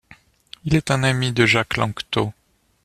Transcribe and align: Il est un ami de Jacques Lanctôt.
Il 0.65 0.73
est 0.75 0.89
un 0.89 1.03
ami 1.03 1.31
de 1.31 1.45
Jacques 1.45 1.77
Lanctôt. 1.77 2.33